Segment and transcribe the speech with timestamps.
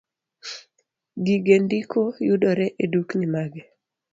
[1.25, 3.61] Gige ndiko yudore edukni mage